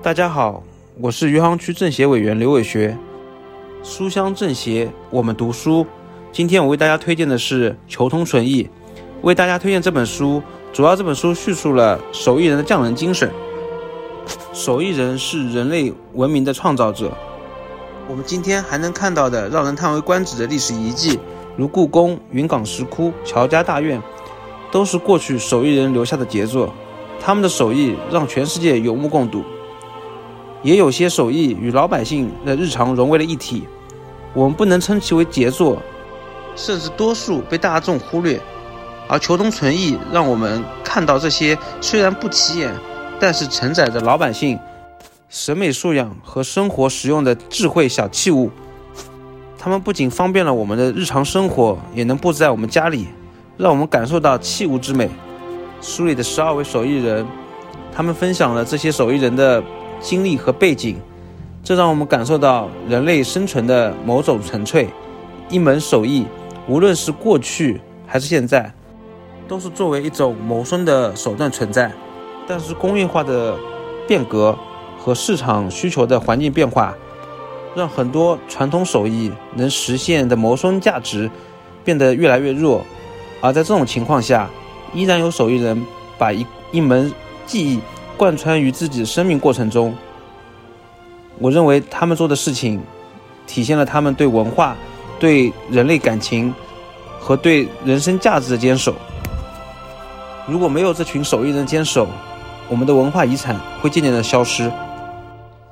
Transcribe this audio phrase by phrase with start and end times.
[0.00, 0.62] 大家好，
[1.00, 2.96] 我是余杭区政协委员刘伟学，
[3.82, 5.84] 书香政协，我们读书。
[6.30, 8.62] 今天我为大家推荐的是《求同存异》，
[9.22, 10.40] 为大家推荐这本书，
[10.72, 13.28] 主要这本书叙述了手艺人的匠人精神。
[14.52, 17.12] 手艺人是人类文明的创造者，
[18.08, 21.18] 我们今天还能看到的让人叹为观止的历史遗迹，
[21.56, 24.00] 如故宫、云冈石窟、乔家大院，
[24.70, 26.72] 都是过去手艺人留下的杰作。
[27.20, 29.42] 他们的手艺让全世界有目共睹。
[30.62, 33.62] 也有些手艺与老百姓的日常融为了一体，
[34.34, 35.80] 我们不能称其为杰作，
[36.56, 38.40] 甚至多数被大众忽略。
[39.06, 42.74] 而求同存异，让我们看到这些虽然不起眼，
[43.18, 44.58] 但是承载着老百姓
[45.30, 48.50] 审美素养和生活实用的智慧小器物。
[49.56, 53.06] 它们不仅方便了我们的日常生活，也能布置在我们家里，
[53.56, 55.08] 让我们感受到器物之美。
[55.80, 57.26] 书里的十二位手艺人，
[57.94, 59.62] 他们分享了这些手艺人的。
[60.00, 60.96] 经历和背景，
[61.62, 64.88] 这让我们感受到人类生存的某种纯粹。
[65.48, 66.26] 一门手艺，
[66.66, 68.72] 无论是过去还是现在，
[69.46, 71.90] 都是作为一种谋生的手段存在。
[72.46, 73.56] 但是工业化的
[74.06, 74.56] 变革
[74.98, 76.94] 和市场需求的环境变化，
[77.74, 81.30] 让很多传统手艺能实现的谋生价值
[81.84, 82.84] 变得越来越弱。
[83.40, 84.48] 而在这种情况下，
[84.94, 85.84] 依然有手艺人
[86.18, 87.12] 把一一门
[87.46, 87.80] 技艺。
[88.18, 89.94] 贯穿于自己的生命过程中，
[91.38, 92.82] 我认为他们做的事情，
[93.46, 94.76] 体现了他们对文化、
[95.20, 96.52] 对人类感情
[97.20, 98.92] 和对人生价值的坚守。
[100.48, 102.08] 如果没有这群手艺人坚守，
[102.68, 104.70] 我们的文化遗产会渐渐的消失。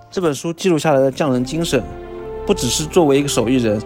[0.08, 1.82] 这本书记录下来的匠人精神，
[2.46, 3.82] 不只是作为一个手艺人，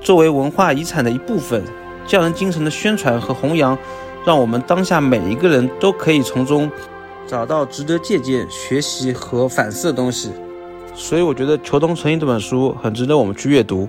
[0.00, 1.64] 作为文化遗产的一部分，
[2.06, 3.76] 匠人精神的宣传和弘扬，
[4.24, 6.70] 让我们当下每一个人都可以从中。
[7.28, 10.30] 找到值得借鉴、学习和反思的东西，
[10.94, 13.86] 所以我觉得《求同存异》这本书很值得我们去阅读。